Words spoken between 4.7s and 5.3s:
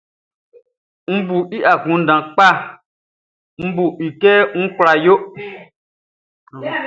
kula yo.